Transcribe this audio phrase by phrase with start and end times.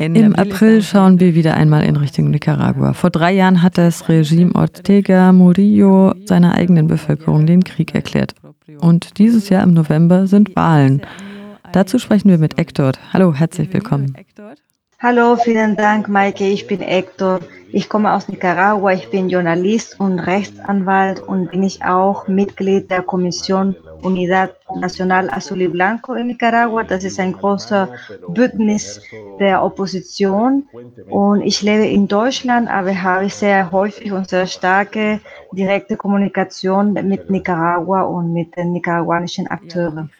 [0.00, 2.92] Im April schauen wir wieder einmal in Richtung Nicaragua.
[2.92, 8.32] Vor drei Jahren hat das Regime Ortega Murillo seiner eigenen Bevölkerung den Krieg erklärt.
[8.80, 11.02] Und dieses Jahr im November sind Wahlen.
[11.72, 12.92] Dazu sprechen wir mit Hector.
[13.12, 14.14] Hallo, herzlich willkommen.
[15.00, 16.46] Hallo, vielen Dank, Maike.
[16.46, 17.40] Ich bin Hector.
[17.72, 18.92] Ich komme aus Nicaragua.
[18.92, 25.62] Ich bin Journalist und Rechtsanwalt und bin ich auch Mitglied der Kommission Unidad Nacional Azul
[25.62, 26.84] y Blanco in Nicaragua.
[26.84, 27.88] Das ist ein großer
[28.28, 29.00] Bündnis
[29.38, 30.64] der Opposition.
[31.08, 35.20] Und ich lebe in Deutschland, aber habe sehr häufig und sehr starke
[35.52, 40.10] direkte Kommunikation mit Nicaragua und mit den nicaraguanischen Akteuren.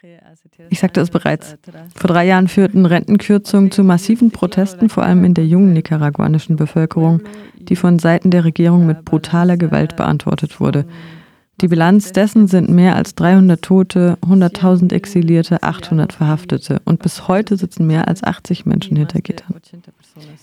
[0.69, 1.57] Ich sagte es bereits.
[1.95, 7.21] Vor drei Jahren führten Rentenkürzungen zu massiven Protesten, vor allem in der jungen nicaraguanischen Bevölkerung,
[7.55, 10.85] die von Seiten der Regierung mit brutaler Gewalt beantwortet wurde.
[11.61, 17.57] Die Bilanz dessen sind mehr als 300 Tote, 100.000 Exilierte, 800 Verhaftete und bis heute
[17.57, 19.55] sitzen mehr als 80 Menschen hinter Gittern.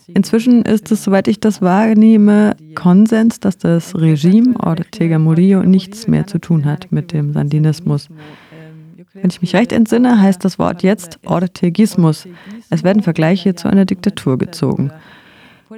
[0.09, 6.27] Inzwischen ist es, soweit ich das wahrnehme, Konsens, dass das Regime Ortega Murillo nichts mehr
[6.27, 8.09] zu tun hat mit dem Sandinismus.
[9.15, 12.29] Wenn ich mich recht entsinne, heißt das Wort jetzt Ortegismus.
[12.69, 14.91] Es werden Vergleiche zu einer Diktatur gezogen.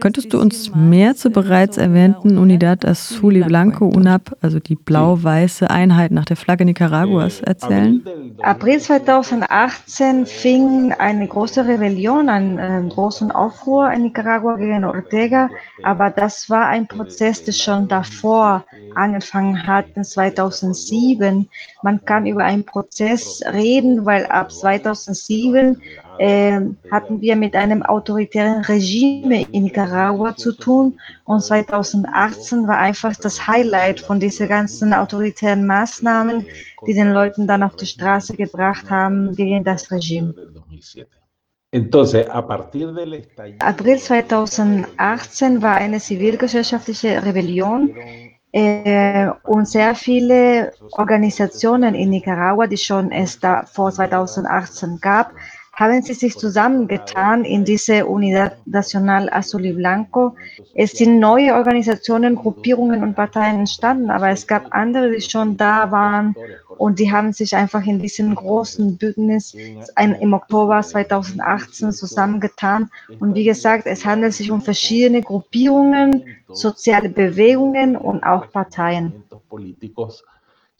[0.00, 5.70] Könntest du uns mehr zur bereits erwähnten Unidad Azul y Blanco UNAP, also die blau-weiße
[5.70, 8.05] Einheit nach der Flagge Nicaraguas, erzählen?
[8.42, 15.48] April 2018 fing eine große Rebellion, einen großen Aufruhr in Nicaragua gegen Ortega,
[15.83, 21.48] aber das war ein Prozess, der schon davor angefangen hat, 2007.
[21.83, 25.81] Man kann über einen Prozess reden, weil ab 2007
[26.19, 30.98] äh, hatten wir mit einem autoritären Regime in Nicaragua zu tun.
[31.25, 36.47] Und 2018 war einfach das Highlight von diesen ganzen autoritären Maßnahmen,
[36.86, 40.34] die den Leuten dann auf die Straße gebracht haben gegen das Regime.
[43.58, 47.94] April 2018 war eine zivilgesellschaftliche Rebellion
[48.53, 55.32] äh, und sehr viele Organisationen in Nicaragua, die schon es da vor 2018 gab,
[55.78, 60.34] haben sie sich zusammengetan in diese Unidad Nacional Azul y Blanco.
[60.75, 65.93] Es sind neue Organisationen, Gruppierungen und Parteien entstanden, aber es gab andere, die schon da
[65.93, 66.34] waren
[66.78, 69.55] und die haben sich einfach in diesem großen Bündnis
[70.21, 72.91] im Oktober 2018 zusammengetan.
[73.21, 79.12] Und wie gesagt, es handelt sich um verschiedene Gruppierungen, soziale Bewegungen und auch Parteien.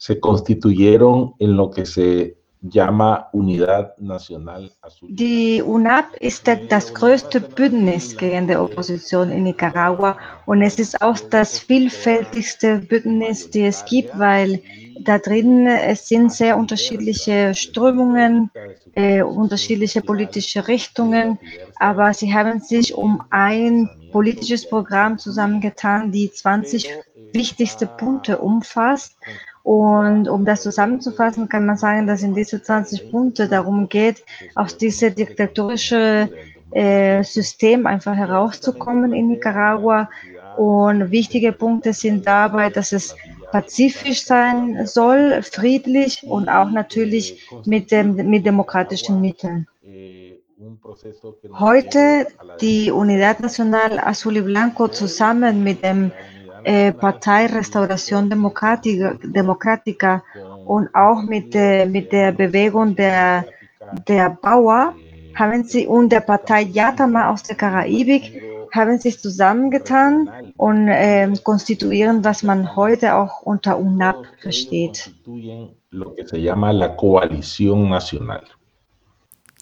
[0.01, 5.09] se constituyeron en lo que se llama Unidad Nacional Azul.
[5.11, 10.17] Die UNAP ist das größte Bündnis gegen die Opposition in Nicaragua.
[10.45, 14.61] Und es ist auch das vielfältigste Bündnis, die es gibt, weil
[15.01, 18.51] da drin es sind sehr unterschiedliche Strömungen,
[18.95, 21.39] äh, unterschiedliche politische Richtungen,
[21.77, 26.89] aber sie haben sich um ein politisches Programm zusammengetan, die 20
[27.31, 29.15] wichtigste Punkte umfasst
[29.63, 34.23] und um das zusammenzufassen, kann man sagen, dass in diese 20 Punkte darum geht,
[34.55, 36.29] aus diesem diktatorischen
[36.71, 40.09] äh, System einfach herauszukommen in Nicaragua.
[40.57, 43.15] Und wichtige Punkte sind dabei, dass es
[43.51, 49.67] pazifisch sein soll, friedlich und auch natürlich mit, dem, mit demokratischen Mitteln.
[51.53, 52.27] Heute
[52.59, 56.11] die Unidad Nacional Azul y Blanco zusammen mit dem
[56.69, 60.21] äh, Partei Restauration Demokratica, Demokratica
[60.65, 63.45] und auch mit, äh, mit der Bewegung der,
[64.07, 64.93] der Bauer
[65.33, 68.23] haben sie und der Partei Yatama aus der Karibik
[68.71, 75.11] haben sich zusammengetan und äh, konstituieren, was man heute auch unter UNAP versteht.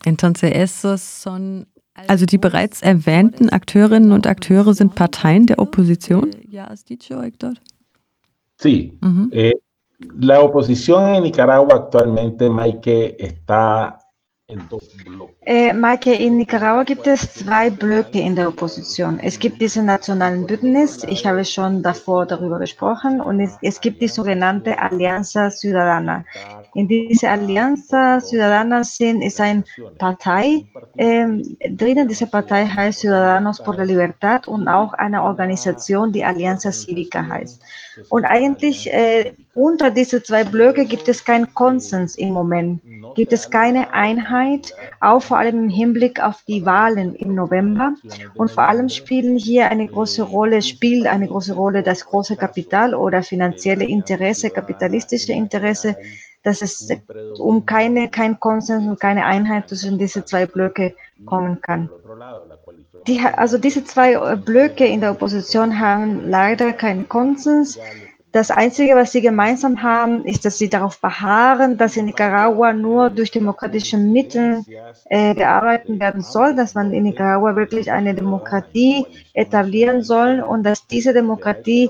[0.03, 1.67] Entonces, esos son
[2.07, 6.29] also die bereits erwähnten Akteurinnen und Akteure sind Parteien der Opposition?
[6.57, 7.59] Ja, has dicho, Héctor?
[8.57, 8.97] Sí.
[9.01, 9.29] Mhm.
[9.31, 9.53] Eh,
[10.17, 13.99] la oposición en Nicaragua actualmente, Maike, está
[15.41, 19.19] Äh, Maike, in Nicaragua gibt es zwei Blöcke in der Opposition.
[19.19, 24.01] Es gibt diesen nationalen Bündnis, ich habe schon davor darüber gesprochen, und es, es gibt
[24.01, 26.23] die sogenannte Alianza Ciudadana.
[26.75, 29.65] In dieser Alianza Ciudadana sind, ist eine
[29.97, 30.65] Partei
[30.97, 32.07] ähm, drinnen.
[32.07, 37.61] Diese Partei heißt Ciudadanos por la Libertad und auch eine Organisation, die Alianza Civica heißt.
[38.09, 42.81] Und eigentlich äh, unter diese zwei Blöcke gibt es keinen Konsens im Moment,
[43.15, 44.36] gibt es keine Einheit,
[44.99, 47.93] auch vor allem im Hinblick auf die Wahlen im November.
[48.35, 52.93] Und vor allem spielen hier eine große Rolle, spielt eine große Rolle das große Kapital
[52.93, 55.95] oder finanzielle Interesse, kapitalistische Interesse,
[56.43, 56.89] dass es
[57.39, 60.93] um keine, kein Konsens und keine Einheit zwischen diese zwei Blöcke
[61.25, 61.89] kommen kann.
[63.07, 67.79] die, also diese zwei Blöcke in der Opposition haben leider keinen Konsens.
[68.33, 73.09] Das Einzige, was sie gemeinsam haben, ist, dass sie darauf beharren, dass in Nicaragua nur
[73.09, 74.63] durch demokratische Mittel
[75.09, 80.85] äh, gearbeitet werden soll, dass man in Nicaragua wirklich eine Demokratie etablieren soll und dass
[80.87, 81.89] diese Demokratie,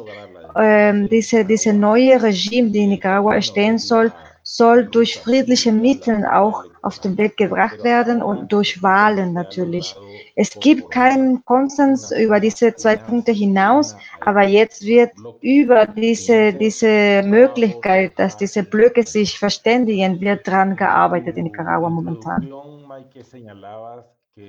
[0.56, 4.12] äh, diese, diese neue Regime, die in Nicaragua entstehen soll,
[4.44, 9.95] soll durch friedliche Mittel auch auf den Weg gebracht werden und durch Wahlen natürlich.
[10.36, 15.12] Es gibt keinen Konsens über diese zwei Punkte hinaus, aber jetzt wird
[15.42, 22.48] über diese, diese Möglichkeit, dass diese Blöcke sich verständigen, wird daran gearbeitet in Nicaragua momentan.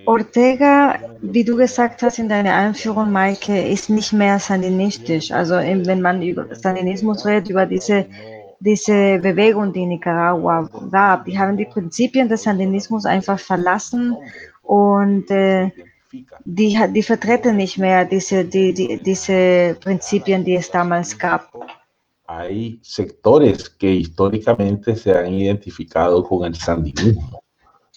[0.04, 5.32] Ortega, wie du gesagt hast in deiner Einführung, Maike, ist nicht mehr sandinistisch.
[5.32, 8.06] Also wenn man über Sandinismus redet, über diese,
[8.60, 14.16] diese Bewegung, die in Nicaragua gab, die haben die Prinzipien des Sandinismus einfach verlassen
[14.62, 15.70] und äh,
[16.44, 21.52] die, die vertreten nicht mehr diese, die, die, diese Prinzipien, die es damals gab.
[22.26, 27.42] Hay sectores que históricamente se han identificado con el sandinismo,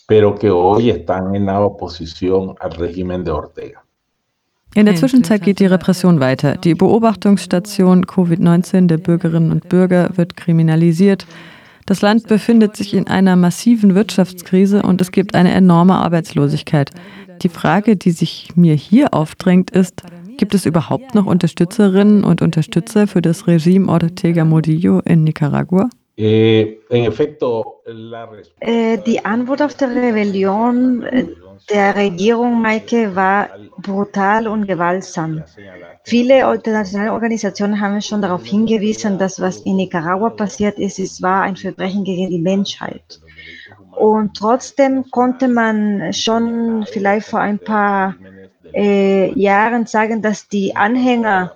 [0.08, 3.84] pero que hoy están en la oposición al régimen de Ortega.
[4.74, 6.56] In der Zwischenzeit geht die Repression weiter.
[6.56, 11.26] Die Beobachtungsstation Covid-19 der Bürgerinnen und Bürger wird kriminalisiert.
[11.86, 16.92] Das Land befindet sich in einer massiven Wirtschaftskrise und es gibt eine enorme Arbeitslosigkeit.
[17.42, 20.04] Die Frage, die sich mir hier aufdrängt, ist,
[20.38, 25.90] gibt es überhaupt noch Unterstützerinnen und Unterstützer für das Regime Ortega Modillo in Nicaragua?
[26.18, 26.78] Eh,
[28.60, 31.26] äh, die Antwort auf die Rebellion äh,
[31.69, 35.44] der Regierung, Maike, war brutal und gewaltsam.
[36.04, 41.44] Viele internationale Organisationen haben schon darauf hingewiesen, dass was in Nicaragua passiert ist, es war
[41.44, 43.22] ein Verbrechen gegen die Menschheit.
[43.92, 48.16] Und trotzdem konnte man schon vielleicht vor ein paar
[48.74, 51.54] äh, Jahren sagen, dass die Anhänger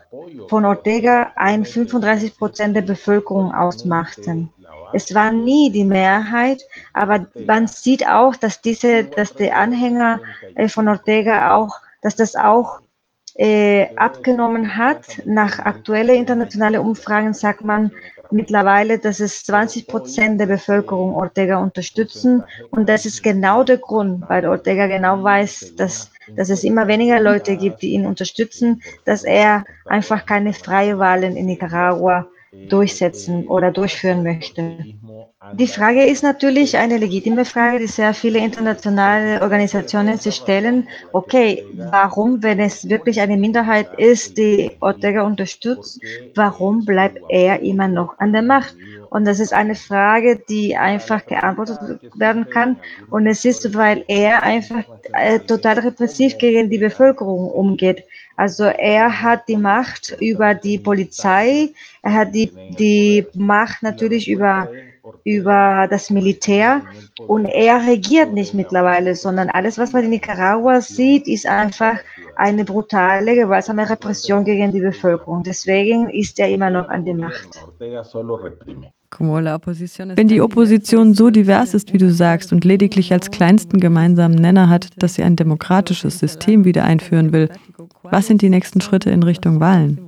[0.47, 4.49] von Ortega ein 35 Prozent der Bevölkerung ausmachten.
[4.93, 6.61] Es war nie die Mehrheit,
[6.93, 10.19] aber man sieht auch, dass diese, dass die Anhänger
[10.55, 12.81] äh, von Ortega auch, dass das auch
[13.35, 15.21] äh, abgenommen hat.
[15.25, 17.91] Nach aktuellen internationalen Umfragen sagt man,
[18.31, 22.43] mittlerweile, dass es 20 Prozent der Bevölkerung Ortega unterstützen.
[22.71, 27.19] Und das ist genau der Grund, weil Ortega genau weiß, dass, dass es immer weniger
[27.19, 32.27] Leute gibt, die ihn unterstützen, dass er einfach keine freie Wahlen in Nicaragua
[32.69, 34.77] durchsetzen oder durchführen möchte.
[35.53, 40.87] Die Frage ist natürlich eine legitime Frage, die sehr viele internationale Organisationen sich stellen.
[41.13, 46.01] Okay, warum, wenn es wirklich eine Minderheit ist, die Ortega unterstützt,
[46.33, 48.75] warum bleibt er immer noch an der Macht?
[49.11, 51.79] Und das ist eine Frage, die einfach geantwortet
[52.15, 52.77] werden kann.
[53.11, 58.03] Und es ist, weil er einfach äh, total repressiv gegen die Bevölkerung umgeht.
[58.35, 61.69] Also er hat die Macht über die Polizei,
[62.01, 64.67] er hat die, die Macht natürlich über
[65.23, 66.81] über das Militär
[67.27, 71.99] und er regiert nicht mittlerweile, sondern alles, was man in Nicaragua sieht, ist einfach
[72.35, 75.43] eine brutale, gewaltsame Repression gegen die Bevölkerung.
[75.43, 77.65] Deswegen ist er immer noch an der Macht.
[79.19, 84.69] Wenn die Opposition so divers ist, wie du sagst, und lediglich als kleinsten gemeinsamen Nenner
[84.69, 87.49] hat, dass sie ein demokratisches System wieder einführen will,
[88.03, 89.99] was sind die nächsten Schritte in Richtung Wahlen?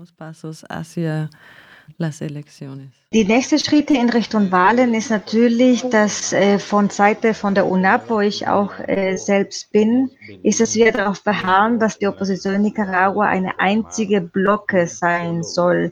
[3.14, 8.10] Die nächsten Schritte in Richtung Wahlen ist natürlich, dass äh, von Seite von der UNAP,
[8.10, 10.12] wo ich auch äh, selbst bin,
[10.44, 15.92] ist es wieder darauf beharren, dass die Opposition in Nicaragua eine einzige Blocke sein soll.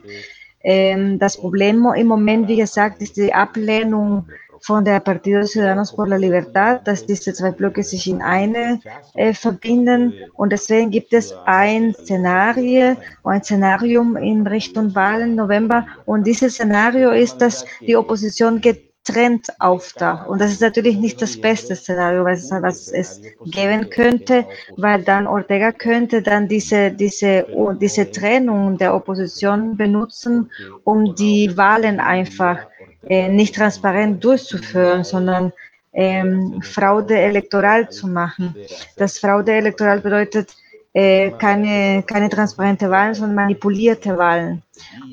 [0.68, 4.26] Ähm, das Problem im Moment, wie gesagt, ist die Ablehnung
[4.62, 8.80] von der Partido Ciudadanos por la Libertad, dass diese zwei Blöcke sich in eine
[9.14, 10.14] äh, verbinden.
[10.34, 15.86] Und deswegen gibt es ein Szenario, ein Szenarium in Richtung Wahlen November.
[16.08, 18.60] Und dieses Szenario ist, dass die Opposition
[19.06, 20.28] getrennt auftaucht.
[20.28, 24.46] Und das ist natürlich nicht das beste Szenario, was, es geben könnte,
[24.78, 27.46] weil dann Ortega könnte dann diese, diese,
[27.80, 30.52] diese Trennung der Opposition benutzen,
[30.84, 32.60] um die Wahlen einfach
[33.08, 35.54] äh, nicht transparent durchzuführen, sondern
[35.94, 38.56] ähm, Fraude elektoral zu machen.
[38.98, 40.56] Das Fraude elektoral bedeutet
[40.96, 44.64] äh, keine, keine transparente Wahlen, sondern manipulierte Wahlen.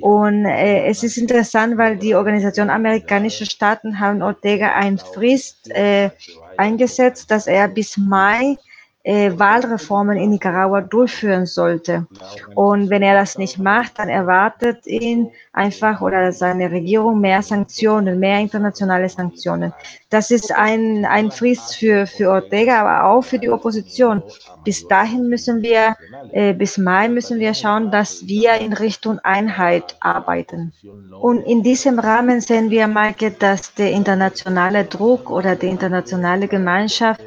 [0.00, 6.10] Und äh, es ist interessant, weil die Organisation amerikanischer Staaten haben Ortega ein Frist äh,
[6.56, 8.56] eingesetzt, dass er bis Mai
[9.04, 12.06] äh, Wahlreformen in Nicaragua durchführen sollte.
[12.54, 18.20] Und wenn er das nicht macht, dann erwartet ihn einfach oder seine Regierung mehr Sanktionen,
[18.20, 19.72] mehr internationale Sanktionen.
[20.08, 24.22] Das ist ein, ein Frist für, für Ortega, aber auch für die Opposition.
[24.64, 25.96] Bis dahin müssen wir,
[26.32, 30.72] äh, bis Mai müssen wir schauen, dass wir in Richtung Einheit arbeiten.
[31.20, 37.20] Und in diesem Rahmen sehen wir, Maike, dass der internationale Druck oder die internationale Gemeinschaft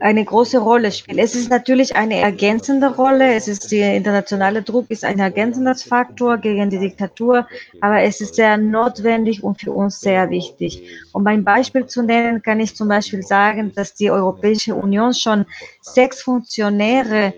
[0.00, 1.18] eine große Rolle spielt.
[1.18, 3.34] Es ist natürlich eine ergänzende Rolle.
[3.34, 7.46] Es ist der internationale Druck ist ein ergänzender Faktor gegen die Diktatur,
[7.80, 10.82] aber es ist sehr notwendig und für uns sehr wichtig.
[11.12, 15.46] Um ein Beispiel zu nennen, kann ich zum Beispiel sagen, dass die Europäische Union schon
[15.80, 17.34] sechs Funktionäre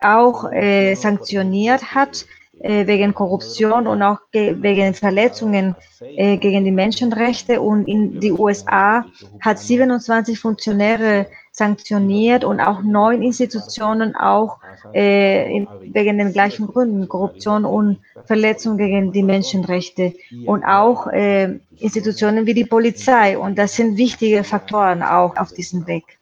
[0.00, 2.26] auch äh, sanktioniert hat
[2.60, 7.60] wegen Korruption und auch wegen Verletzungen äh, gegen die Menschenrechte.
[7.60, 9.04] Und in die USA
[9.40, 14.58] hat 27 Funktionäre sanktioniert und auch neun Institutionen auch
[14.94, 20.14] äh, in, wegen den gleichen Gründen, Korruption und Verletzung gegen die Menschenrechte
[20.46, 23.36] und auch äh, Institutionen wie die Polizei.
[23.36, 26.18] Und das sind wichtige Faktoren auch auf diesem Weg.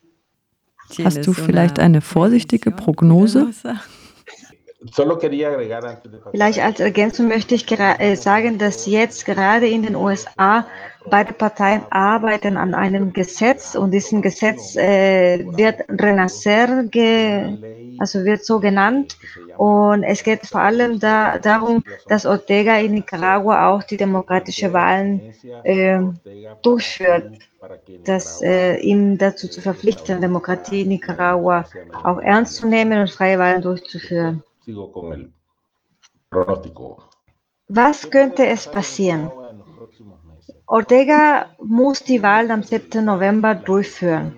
[1.05, 3.51] Hast du vielleicht eine vorsichtige Prognose?
[6.31, 10.67] Vielleicht als Ergänzung möchte ich äh, sagen, dass jetzt gerade in den USA
[11.09, 17.57] beide Parteien arbeiten an einem Gesetz und diesen Gesetz äh, wird Renacer, ge,
[17.99, 19.17] also wird so genannt.
[19.57, 25.33] Und es geht vor allem da, darum, dass Ortega in Nicaragua auch die demokratischen Wahlen
[25.65, 26.01] äh,
[26.63, 27.39] durchführt,
[28.05, 31.65] dass äh, ihm dazu zu verpflichten, Demokratie in Nicaragua
[32.05, 34.43] auch ernst zu nehmen und freie Wahlen durchzuführen.
[37.69, 39.31] Was könnte es passieren?
[40.67, 43.05] Ortega muss die Wahl am 7.
[43.05, 44.37] November durchführen.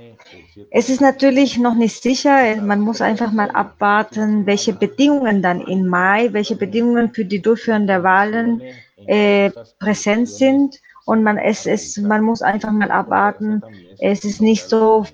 [0.70, 2.61] Es ist natürlich noch nicht sicher.
[2.61, 7.87] Man muss einfach mal abwarten, welche Bedingungen dann im Mai, welche Bedingungen für die Durchführung
[7.87, 8.61] der Wahlen
[9.06, 10.80] äh, präsent sind.
[11.06, 13.62] Und man, es, es, man muss einfach mal abwarten.
[13.99, 15.06] Es ist nicht so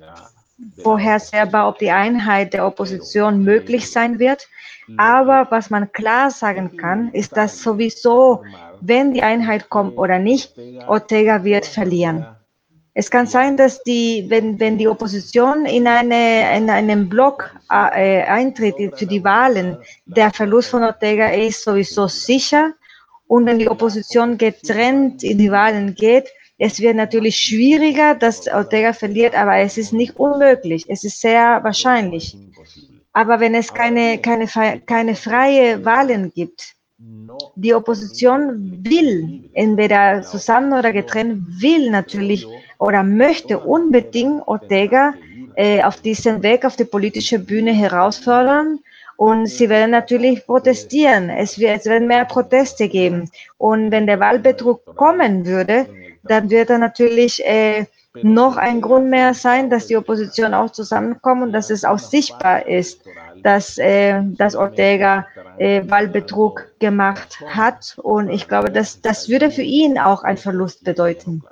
[0.83, 4.49] vorhersehbar, ob die Einheit der Opposition möglich sein wird.
[4.97, 8.43] Aber was man klar sagen kann, ist, dass sowieso,
[8.81, 10.55] wenn die Einheit kommt oder nicht,
[10.87, 12.27] Ortega wird verlieren.
[12.97, 18.23] Es kann sein, dass die, wenn, wenn die Opposition in, eine, in einen Block äh,
[18.23, 22.73] eintritt für die Wahlen, der Verlust von Ortega ist sowieso sicher.
[23.27, 28.93] Und wenn die Opposition getrennt in die Wahlen geht, es wird natürlich schwieriger, dass Ortega
[28.93, 30.85] verliert, aber es ist nicht unmöglich.
[30.89, 32.37] Es ist sehr wahrscheinlich.
[33.13, 34.47] Aber wenn es keine, keine,
[34.87, 36.75] keine freie Wahlen gibt,
[37.57, 42.47] die Opposition will, entweder zusammen oder getrennt, will natürlich
[42.79, 45.15] oder möchte unbedingt Ortega
[45.57, 48.79] äh, auf diesem Weg auf die politische Bühne herausfordern.
[49.17, 51.31] Und sie werden natürlich protestieren.
[51.31, 53.31] Es, wird, es werden mehr Proteste geben.
[53.59, 55.87] Und wenn der Wahlbetrug kommen würde,
[56.25, 57.87] dann wird er natürlich äh,
[58.23, 62.67] noch ein Grund mehr sein, dass die Opposition auch zusammenkommt und dass es auch sichtbar
[62.67, 63.01] ist,
[63.43, 65.27] dass, äh, dass Ortega
[65.59, 67.99] äh, Wahlbetrug gemacht hat.
[68.03, 71.43] Und ich glaube, dass das würde für ihn auch einen Verlust bedeuten.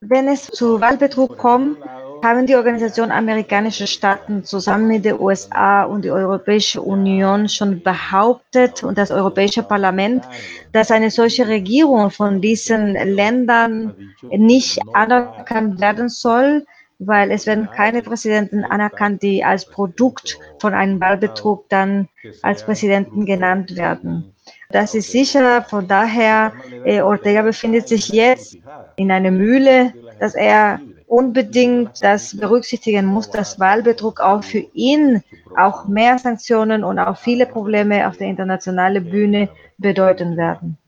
[0.00, 1.78] Wenn es zu Wahlbetrug kommt,
[2.22, 8.84] haben die Organisation Amerikanische Staaten zusammen mit den USA und die Europäische Union schon behauptet
[8.84, 10.24] und das Europäische Parlament,
[10.72, 13.94] dass eine solche Regierung von diesen Ländern
[14.30, 16.64] nicht anerkannt werden soll,
[17.00, 22.08] weil es werden keine Präsidenten anerkannt, die als Produkt von einem Wahlbetrug dann
[22.42, 24.32] als Präsidenten genannt werden.
[24.70, 26.52] Das ist sicher, von daher,
[26.84, 28.56] äh, Ortega befindet sich jetzt
[28.96, 30.80] in einer Mühle, dass er
[31.12, 35.22] unbedingt das berücksichtigen muss, dass Wahlbetrug auch für ihn
[35.58, 40.78] auch mehr Sanktionen und auch viele Probleme auf der internationalen Bühne bedeuten werden.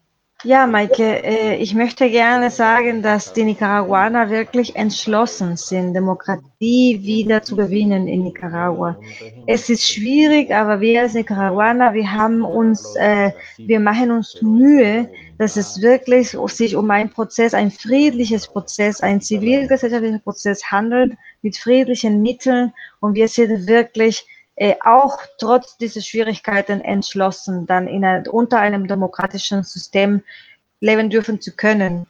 [0.42, 7.42] Ja, Maike, äh, ich möchte gerne sagen, dass die Nicaraguaner wirklich entschlossen sind, Demokratie wieder
[7.42, 8.96] zu gewinnen in Nicaragua.
[9.46, 15.08] Es ist schwierig, aber wir als Nicaraguaner, wir haben uns, äh, wir machen uns Mühe,
[15.38, 21.56] dass es wirklich sich um einen Prozess, ein friedliches Prozess, ein zivilgesellschaftlicher Prozess handelt mit
[21.56, 24.26] friedlichen Mitteln und wir sind wirklich
[24.56, 30.22] äh, auch trotz dieser Schwierigkeiten entschlossen, dann in einer, unter einem demokratischen System
[30.80, 32.06] leben dürfen zu können.